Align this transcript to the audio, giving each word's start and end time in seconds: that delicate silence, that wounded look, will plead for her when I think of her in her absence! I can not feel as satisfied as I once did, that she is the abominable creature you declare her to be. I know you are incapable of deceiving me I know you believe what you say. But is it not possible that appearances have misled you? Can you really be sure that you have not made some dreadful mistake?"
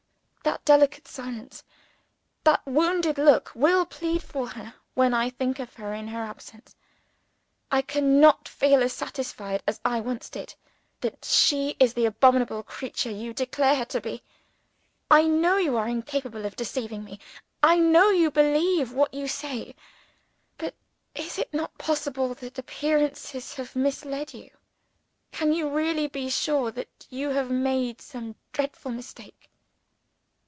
that 0.43 0.65
delicate 0.65 1.07
silence, 1.07 1.63
that 2.43 2.65
wounded 2.65 3.17
look, 3.19 3.51
will 3.53 3.85
plead 3.85 4.21
for 4.23 4.49
her 4.49 4.73
when 4.95 5.13
I 5.13 5.29
think 5.29 5.59
of 5.59 5.75
her 5.75 5.93
in 5.93 6.07
her 6.07 6.21
absence! 6.23 6.75
I 7.71 7.81
can 7.83 8.19
not 8.19 8.47
feel 8.47 8.81
as 8.83 8.91
satisfied 8.91 9.61
as 9.67 9.79
I 9.85 9.99
once 10.01 10.29
did, 10.29 10.55
that 11.01 11.25
she 11.25 11.75
is 11.79 11.93
the 11.93 12.05
abominable 12.05 12.63
creature 12.63 13.11
you 13.11 13.33
declare 13.33 13.75
her 13.75 13.85
to 13.85 14.01
be. 14.01 14.23
I 15.11 15.23
know 15.27 15.57
you 15.57 15.77
are 15.77 15.87
incapable 15.87 16.45
of 16.45 16.55
deceiving 16.55 17.03
me 17.03 17.19
I 17.63 17.77
know 17.77 18.09
you 18.09 18.31
believe 18.31 18.91
what 18.91 19.13
you 19.13 19.27
say. 19.27 19.75
But 20.57 20.75
is 21.15 21.37
it 21.37 21.53
not 21.53 21.77
possible 21.77 22.33
that 22.35 22.57
appearances 22.57 23.53
have 23.55 23.75
misled 23.75 24.33
you? 24.33 24.49
Can 25.31 25.53
you 25.53 25.69
really 25.69 26.07
be 26.07 26.29
sure 26.29 26.71
that 26.71 27.07
you 27.09 27.29
have 27.29 27.51
not 27.51 27.61
made 27.63 28.01
some 28.01 28.35
dreadful 28.53 28.91
mistake?" 28.91 29.47